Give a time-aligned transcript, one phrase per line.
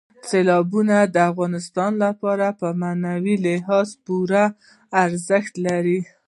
[0.29, 4.45] سیلابونه د افغانانو لپاره په معنوي لحاظ پوره
[5.03, 5.99] ارزښت لري.